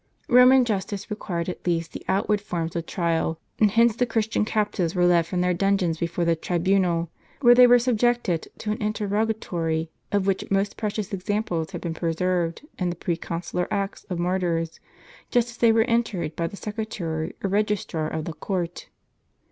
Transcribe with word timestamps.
Roman 0.29 0.65
justice 0.65 1.11
required 1.11 1.47
at 1.47 1.67
least 1.67 1.93
the 1.93 2.03
outward 2.07 2.41
forms 2.41 2.75
of 2.75 2.87
trial, 2.87 3.39
and 3.59 3.69
hence 3.69 3.95
the 3.95 4.07
Christian 4.07 4.45
captives 4.45 4.95
were 4.95 5.05
led 5.05 5.27
from 5.27 5.41
their 5.41 5.53
dun 5.53 5.77
geons 5.77 5.99
before 5.99 6.25
the 6.25 6.35
tribunal; 6.35 7.11
where 7.41 7.53
they 7.53 7.67
were 7.67 7.77
subjected 7.77 8.47
to 8.57 8.71
an 8.71 8.81
interrogatory, 8.81 9.91
of 10.11 10.25
which 10.25 10.49
most 10.49 10.75
precious 10.75 11.13
examples 11.13 11.69
have 11.69 11.81
been 11.81 11.93
preserved 11.93 12.65
in 12.79 12.89
the 12.89 12.95
proconsular 12.95 13.67
Acts 13.69 14.03
of 14.05 14.17
Martyrs, 14.17 14.79
just 15.29 15.49
as 15.51 15.57
they 15.57 15.71
were 15.71 15.83
entered 15.83 16.35
by 16.35 16.47
the 16.47 16.57
secretary 16.57 17.35
or 17.43 17.49
registrar 17.51 18.07
of 18.09 18.25
the 18.25 18.33
court. 18.33 18.87